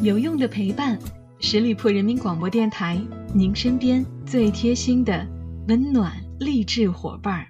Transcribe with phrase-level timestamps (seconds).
[0.00, 0.98] 有用的陪伴，
[1.38, 2.98] 十里铺人民广播电台，
[3.34, 5.24] 您身边最贴心的
[5.68, 7.46] 温暖励志伙伴儿。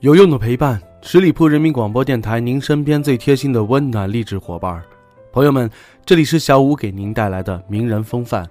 [0.00, 4.82] 有用的陪伴，十里铺人民广播电台，您身边最贴心的温暖励志伙伴儿。
[5.32, 5.70] 朋友们，
[6.04, 8.44] 这里是小五给您带来的名人风范。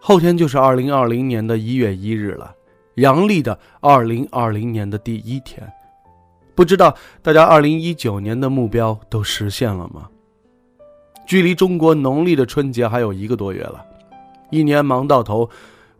[0.00, 2.54] 后天就是二零二零年的一月一日了，
[2.94, 5.66] 阳历的二零二零年的第一天。
[6.54, 10.08] 不知道大家二零一九年的目标都实现了吗？
[11.26, 13.84] 距离中国农历的春节还有一个多月了，
[14.50, 15.50] 一年忙到头，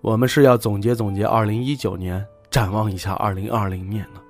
[0.00, 4.20] 我们是要总结总结二零一九年，展望一下二零二零年呢。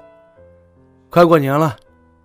[1.10, 1.76] 快过年了，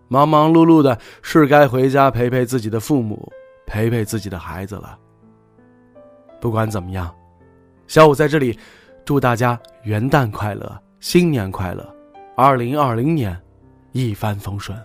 [0.07, 3.31] 忙忙碌碌的，是该回家陪陪自己的父母，
[3.67, 4.97] 陪陪自己的孩子了。
[6.39, 7.13] 不管怎么样。
[7.91, 8.57] 小五在这里，
[9.03, 11.85] 祝大家元旦快乐，新年快乐，
[12.37, 13.37] 二零二零年
[13.91, 14.79] 一帆风顺。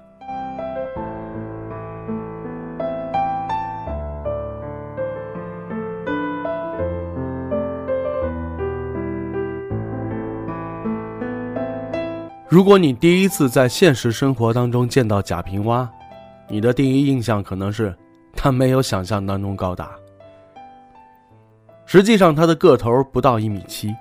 [12.49, 15.89] 如果你第一次在现实生活当中见到贾平凹，
[16.49, 17.97] 你的第一印象可能是
[18.35, 19.93] 他没有想象当中高大。
[21.87, 23.95] 实际上，他的个头不到一米七。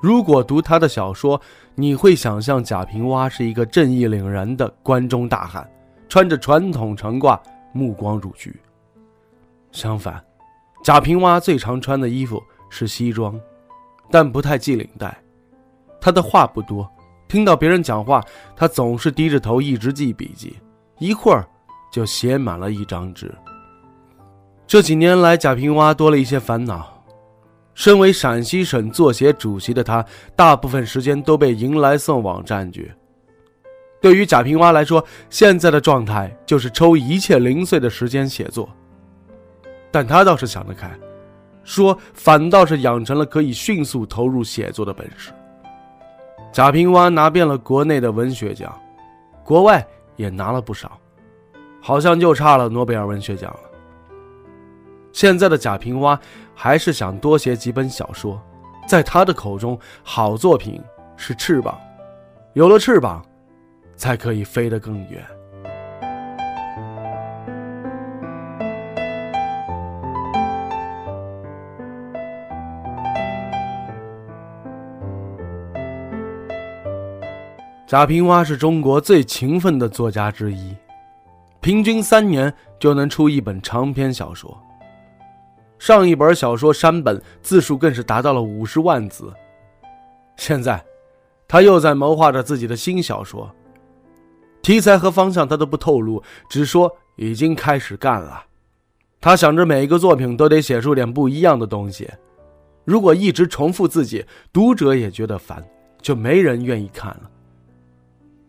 [0.00, 1.38] 如果读他的小说，
[1.74, 5.68] 你会想象贾平凹是一个正义凛然的关中大汉，
[6.08, 7.38] 穿着传统长褂，
[7.72, 8.54] 目光如炬。
[9.72, 10.24] 相反，
[10.82, 13.38] 贾平凹最常穿的衣服是西装，
[14.10, 15.14] 但不太系领带。
[16.00, 16.88] 他的话不多，
[17.28, 18.24] 听到别人讲话，
[18.56, 20.56] 他总是低着头一直记笔记，
[20.98, 21.46] 一会儿
[21.92, 23.34] 就写满了一张纸。
[24.66, 26.99] 这几年来，贾平凹多了一些烦恼。
[27.80, 30.04] 身为陕西省作协主席的他，
[30.36, 32.92] 大部分时间都被迎来送往占据。
[34.02, 38.68] 对于贾平凹来说，现在的状态就是抽一切零碎的时间写作。
[39.90, 40.90] 但他倒是想得开，
[41.64, 45.32] 说反倒是养成了可以迅速投入写作的本事。
[46.52, 48.78] 贾平凹拿遍了国内的文学奖，
[49.42, 49.82] 国外
[50.16, 51.00] 也拿了不少，
[51.80, 53.60] 好像就差了诺贝尔文学奖了。
[55.12, 56.16] 现在的贾平凹
[56.62, 58.38] 还是想多写几本小说，
[58.86, 60.78] 在他的口中，好作品
[61.16, 61.80] 是翅膀，
[62.52, 63.24] 有了翅膀，
[63.96, 65.24] 才可以飞得更远。
[77.86, 80.76] 贾平凹是中国最勤奋的作家之一，
[81.62, 84.54] 平均三年就能出一本长篇小说。
[85.80, 89.32] 上一本小说《山本》字数更是达到了五十万字。
[90.36, 90.84] 现在，
[91.48, 93.50] 他又在谋划着自己的新小说，
[94.60, 98.44] 题材和方向他都不透露，只说已经开始干了。
[99.22, 102.10] 他想着每一个作品都得写出点不一样的东西，
[102.84, 105.66] 如果一直重复自己，读者也觉得烦，
[106.02, 107.30] 就没人愿意看了。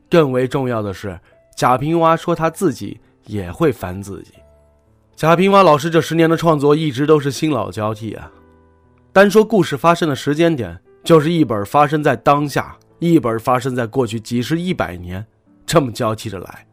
[0.10, 1.18] 更为重要的是，
[1.56, 4.34] 贾平凹说他自己也会烦自己。
[5.22, 8.32] 贾平凹老师这十年的创作一直都是新老交替啊。
[9.14, 15.24] 单说故事发生的时间点，就是一本发生在当下，一本发生在过去几十一百年，
[15.64, 16.66] 这么交替着来。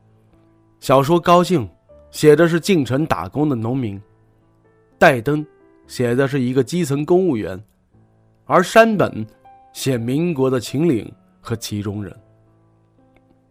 [0.81, 1.67] 小说《高兴》
[2.11, 3.99] 写的是进城打工的农民，
[4.99, 5.45] 《戴灯》
[5.87, 7.63] 写的是一个基层公务员，
[8.47, 9.27] 而山本
[9.75, 12.17] 写民国的秦岭和其中人。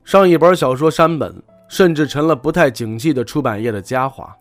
[0.04, 1.32] 上一本小说《山本》
[1.68, 4.36] 甚至成了不太景气的出版业的佳话。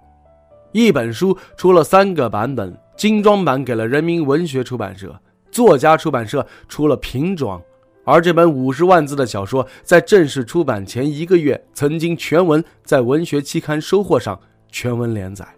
[0.77, 5.19] 一本书出了三个版本，精装版给了人民文学出版社，
[5.51, 7.59] 作家出版社出了平装，
[8.05, 14.39] 而这本五十万字的小说在正式出版前一个月，曾经全文在文学期刊《收获》上
[14.69, 15.49] 全文连载。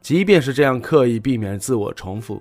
[0.00, 2.40] 即便是这样刻意避免自我重复，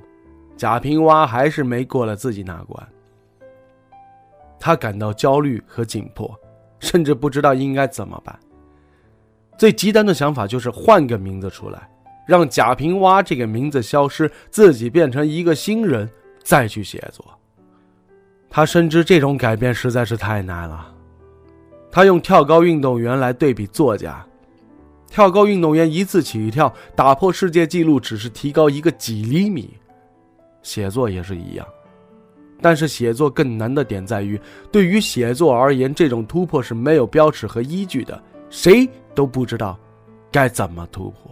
[0.55, 2.87] 贾平凹还是没过了自己那关。
[4.57, 6.33] 他感到焦虑和紧迫，
[6.79, 8.39] 甚至不知道应该怎么办。
[9.57, 11.89] 最极端的想法就是换个名字出来，
[12.27, 16.09] 让贾平凹这个名字消失，自己变成一个新人，
[16.43, 17.25] 再去写作。
[18.49, 20.93] 他深知这种改变实在是太难了。
[21.91, 24.23] 他用跳高运动员来对比作家，
[25.09, 29.73] 跳高运动员一次起跳打破世界纪录，只是提高一个几厘米。
[30.61, 31.65] 写作也是一样，
[32.61, 34.39] 但是写作更难的点在于，
[34.71, 38.21] 对于写作而言，这种突破是没有标尺和依据的。
[38.49, 39.77] 谁都不知道
[40.31, 41.31] 该怎么突破。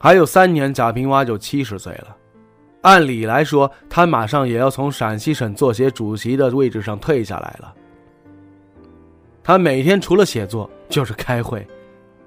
[0.00, 2.16] 还有三年，贾平凹就七十岁了。
[2.82, 7.74] 按理来说，他马上也要从陕西省作协主席的位置上退下来了。
[9.42, 11.66] 他每天除了写作，就是开会。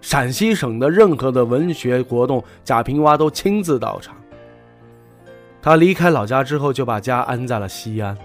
[0.01, 4.15] 陕西省的任何的文学活动，贾平凹都亲自到场。
[5.61, 8.17] 他离开老家之后，就把家安在了西安。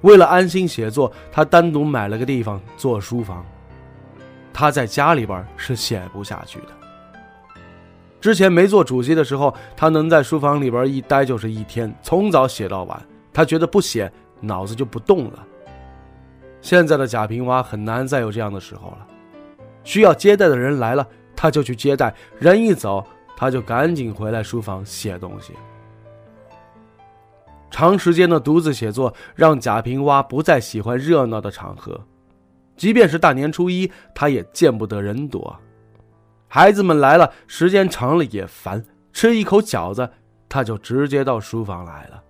[0.00, 3.44] 为了安心写作，他单独买了个地方做书房。
[4.52, 6.68] 他在家里边是写不下去的。
[8.20, 13.02] 之前没做主席的时候，他能在书房里边一待就是一天，从早写到晚。
[13.32, 14.10] 他觉得不写
[14.40, 15.44] 脑子就不动了。
[16.62, 19.06] 现在的贾平凹很难再有这样的时候了。
[19.84, 25.52] 需要接待的人来了，他就去接待；人一走，他就赶紧回来书房写东西。
[27.70, 32.00] 长时间的独自写作让贾平凹不再喜欢热闹的场合，
[32.76, 35.56] 即便是大年初一，他也见不得人多。
[36.46, 38.84] 孩子们来了，时间长了也烦。
[39.12, 40.08] 吃一口饺子，
[40.48, 42.22] 他就直接到书房来了。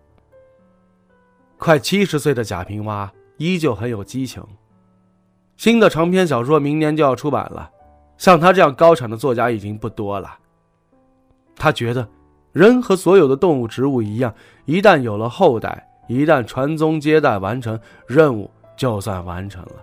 [1.59, 4.43] 快七十岁的贾平凹依旧很有激情。
[5.65, 7.71] 新的长篇小说明年就要出版了，
[8.19, 10.37] 像他这样高产的作家已经不多了。
[11.57, 12.07] 他觉得，
[12.53, 14.35] 人和所有的动物、植物一样，
[14.67, 19.77] 一旦有了后代，一旦传宗接代完成，任务就算完成了。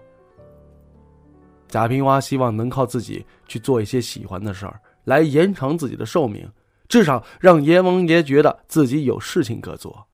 [1.67, 6.47] 贾平凹希望能靠自己去做一些喜欢的事儿，来延长自己的寿命，
[6.89, 10.05] 至少让阎王爷觉得自己有事情可做。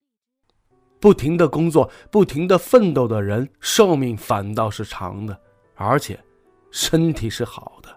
[1.01, 5.37] 不停的工作、不停的奋斗的人，寿命反倒是长的，
[5.77, 6.19] 而且
[6.71, 7.95] 身体是好的。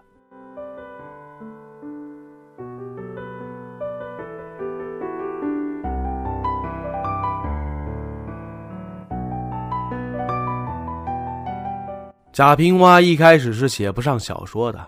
[12.31, 14.87] 贾平凹一开始是写不上小说的，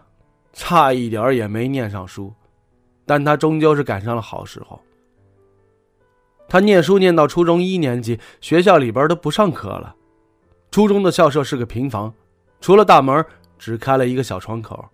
[0.54, 2.34] 差一点也没念上书，
[3.06, 4.80] 但他终究是赶上了好时候。
[6.48, 9.94] 他念书念到初中一年级，学校里边都不上课了。
[10.72, 12.12] 初中的校舍是个平房，
[12.63, 13.25] 除了大门
[13.60, 14.88] 只开了一个小窗口，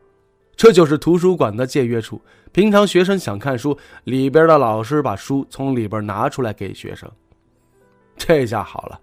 [0.55, 2.19] 这就是图书馆的借阅处。
[2.51, 7.07] 平常学生想看书，里边的老师把书从里边拿出来给学生。
[8.17, 8.99] 这下好了，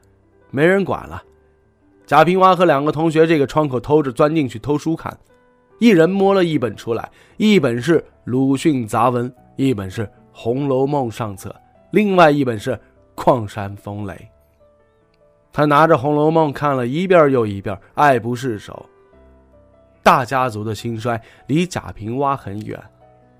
[0.51, 1.23] 没人管了。
[2.07, 5.17] 贾平凹和两个同学这个窗口偷着钻进去偷书看，
[5.79, 11.55] 一人摸了一本出来，一本是鲁迅杂文，一本是《红楼梦》上册，
[11.93, 12.73] 另外一本是
[13.15, 14.13] 《矿山风雷》。
[15.57, 18.85] 他拿着《红楼梦》看了一遍又一遍，爱不释手。
[20.03, 22.79] 大家族的兴衰离贾平凹很远，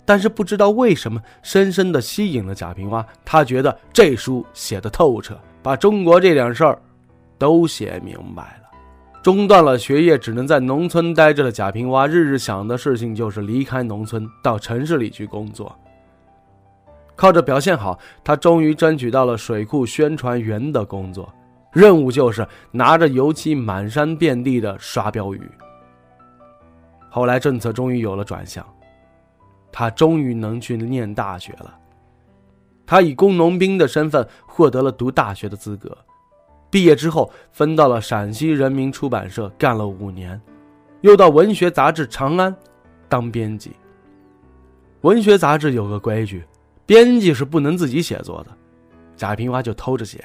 [0.03, 3.05] 但是不知道为什么，深深的吸引了贾平凹。
[3.23, 6.79] 他觉得这书写的透彻，把中国这点事儿。
[7.37, 8.71] 都写明白了，
[9.23, 15.79] 中断了学业，只能在农村待着的贾平凹，日日想的事情就是离开农村，到城市里去工作。
[17.15, 21.31] 靠着表现好，他终于争取到了水库宣传员的工作，
[21.77, 25.43] 任务就是拿着油漆满山遍地的刷标语。
[27.11, 28.67] 后来政策终于有了转向，
[29.71, 31.79] 他终于能去念大学了。
[32.87, 35.95] 他以工农兵的身份获得了读大学的资格。
[36.71, 40.41] 毕业之后，分到了陕西人民出版社干了五年，
[41.03, 42.51] 又到文学杂志《长安》
[43.07, 43.77] 当编辑。
[45.03, 46.43] 文学杂志有个规矩，
[46.87, 48.51] 编辑是不能自己写作的，
[49.15, 50.25] 贾平凹就偷着写，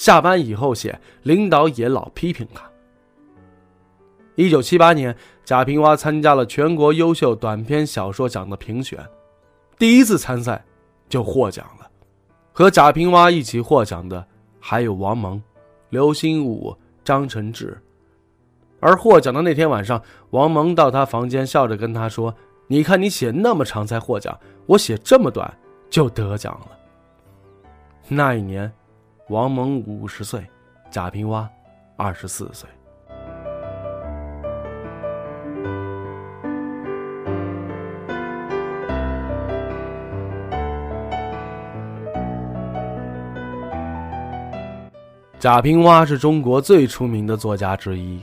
[0.00, 2.62] 下班以后写，领导也老批评他。
[4.34, 5.14] 一九七八年，
[5.44, 8.98] 贾平凹参加了全国优秀短篇小说奖的评选，
[9.78, 10.64] 第一次参赛
[11.06, 11.86] 就获奖了。
[12.50, 14.26] 和贾平凹一起获奖的
[14.58, 15.38] 还有王蒙。
[15.90, 17.78] 刘心武、张承志，
[18.80, 22.34] 而获奖的那天晚上，王蒙到他房间，笑着跟他说
[22.68, 25.52] ：“你看你写那么长才获奖，我写这么短
[25.90, 26.68] 就得奖了。”
[28.08, 28.72] 那一年，
[29.30, 30.44] 王蒙五十岁，
[30.90, 31.48] 贾平凹
[31.94, 32.68] 二十四岁。
[45.38, 48.20] 贾平凹是中国最出名的作家之一，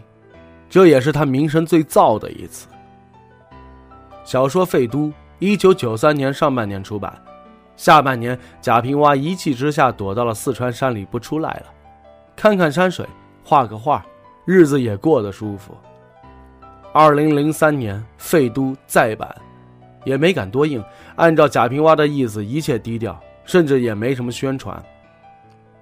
[0.70, 2.68] 这也是他名声最噪的一次。
[4.26, 5.08] 小说《废都》
[5.40, 7.18] 一九九三年上半年出版，
[7.78, 11.68] 下半年贾平凹一气之下躲到了四川山里不出来了，
[12.36, 13.08] 看看山水，
[13.46, 14.04] 画个画，
[14.46, 15.78] 日子也过得舒服。
[16.92, 19.34] 二零零三年《废都》再版，
[20.04, 20.84] 也没敢多硬，
[21.16, 24.84] 按照贾平凹的意思，一切低调，甚至也没什么宣传。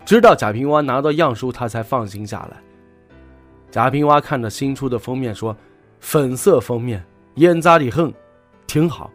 [0.03, 2.57] 直到贾平凹拿到样书，他才放心下来。
[3.71, 5.55] 贾平凹看着新出的封面说
[6.01, 7.01] ：“粉色封面，
[7.35, 8.13] 烟扎里横，
[8.67, 9.09] 挺好。”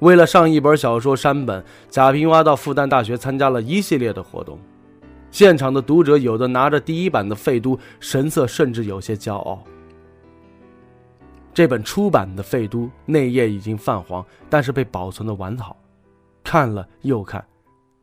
[0.00, 4.58] 为了上一本小说山本，贾平凹到复旦大学参加了一系列的活动。
[5.30, 9.62] 现场的读者有的拿着第一版的《废都》，神色甚至有些骄傲。
[11.52, 15.76] 这本出版的《废都》内页已经泛黄，但是被保存的完好，
[16.42, 17.44] 看了又看，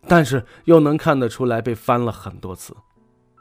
[0.07, 2.75] 但是又能看得出来被翻了很多次。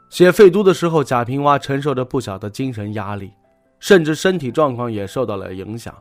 [0.09, 3.31] 写《废都》的时候，贾平凹承受着不小的精神压力，
[3.79, 5.93] 甚至身体状况也受到了影响。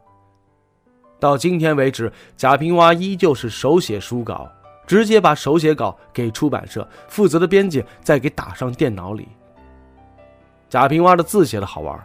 [1.18, 4.50] 到今天为止，贾平凹依旧是手写书稿，
[4.86, 9.28] 直接把手写稿给出版社负责的编辑再给打上电脑里。
[10.68, 11.98] 贾平凹的字写的好玩。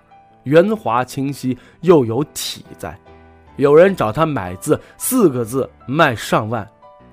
[0.45, 2.97] 圆滑清晰又有体在，
[3.57, 6.67] 有人找他买字，四个字卖上万，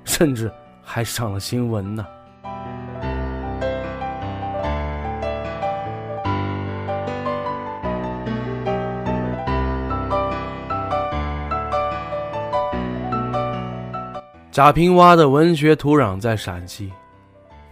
[0.05, 0.51] 甚至
[0.83, 2.07] 还上了新闻呢。
[14.51, 16.93] 贾平凹的文学土壤在陕西，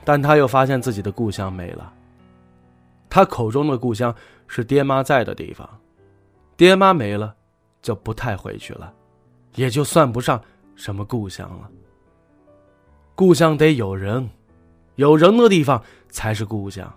[0.05, 1.93] 但他又发现自己的故乡没了。
[3.09, 4.15] 他口中的故乡。
[4.49, 5.69] 是爹妈在的地方，
[6.57, 7.35] 爹妈没了，
[7.83, 8.93] 就不太回去了，
[9.57, 10.41] 也就算不上
[10.77, 11.69] 什么故乡了。
[13.17, 14.31] 故乡得有人，
[14.95, 16.89] 有人的地方才是故乡。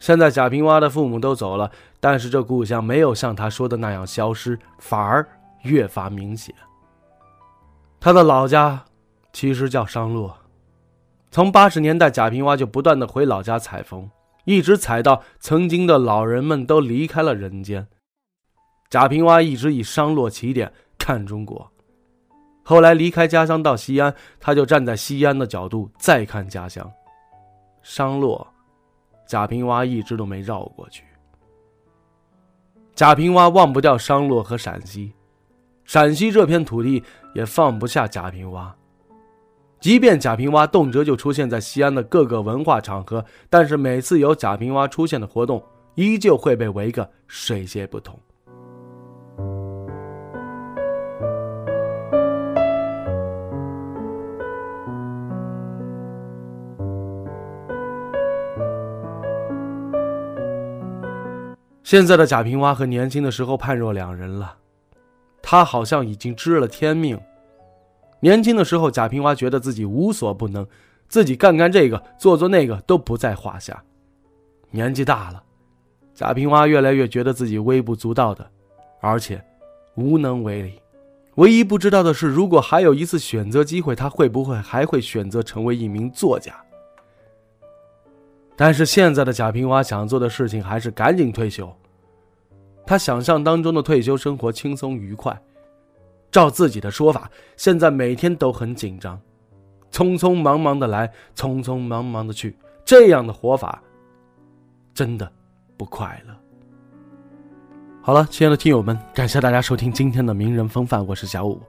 [0.00, 1.70] 现在贾平凹的父母都走了，
[2.00, 5.28] 但是这故乡没有像他说的那样消失，反而
[5.64, 6.54] 越发明显。
[8.00, 8.84] 他的老家
[9.32, 10.36] 其实叫商洛，
[11.30, 14.08] 从八十年代，贾平凹就不断的回老家采风。
[14.44, 17.86] 一直采到曾经的老人们都离开了人间，
[18.88, 21.70] 贾平凹一直以商洛起点看中国。
[22.62, 26.90] 后来离开家乡到西安，他就站在西安的角度再看家乡。
[27.82, 28.46] 商洛，
[29.26, 31.04] 贾平凹一直都没绕过去。
[32.94, 35.12] 贾平凹忘不掉商洛和陕西，
[35.88, 37.02] 陕西这片土地
[37.32, 38.74] 也放不下贾平凹。
[39.80, 45.64] 即便贾平凹动辄就出现在西安的各个文化场合，但是每次有贾平凹出现的活动，
[45.94, 48.20] 依旧会被围个水泄不通。
[61.82, 64.54] 现在的贾平凹和年轻的时候判若两人了，
[65.50, 67.18] 他好像已经知了天命。
[68.20, 70.66] 年轻的时候，贾平凹觉得自己无所不能，
[71.08, 73.82] 自己干干这个，做做那个都不在话下。
[74.70, 75.42] 年纪大了，
[76.12, 78.46] 贾平凹越来越觉得自己微不足道的，
[79.00, 79.42] 而且
[79.94, 80.78] 无能为力。
[81.36, 86.52] 唯一不知道的是，如果还有一次选择机会，他会不会还会选择成为一名作家？
[88.54, 91.74] 但是现在的贾平凹想做的事情还是赶紧退休。
[92.88, 95.38] 他想象当中的退休生活轻松愉快。
[96.32, 99.20] 照自己的说法，现在每天都很紧张，
[99.92, 103.82] 匆匆忙忙的来，匆匆忙忙的去，这样的活法
[104.94, 105.30] 真的
[105.76, 106.34] 不快乐。
[108.00, 111.60] 好了，亲爱的听友们，感谢大家收听今天的名人风范，我是小五，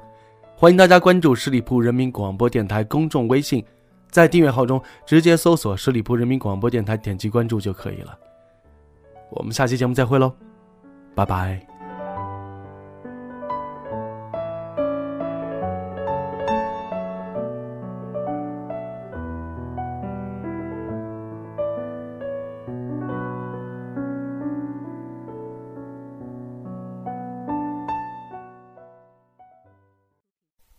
[0.55, 3.61] 欢迎大家关注十里铺人民广播电台公众微信，
[4.09, 8.17] 在订阅号中直接搜索十里铺人民广播电台，点击关注就可以了。
[9.31, 10.33] 我们下期节目再会喽，
[11.15, 11.65] 拜拜。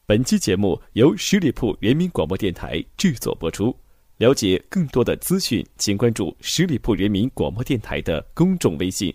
[0.07, 3.73] 本期节目由十里铺人民广播电台制作播出。
[4.17, 9.15] 了解更多的资讯，请关注十里铺人民广播电台的公众微信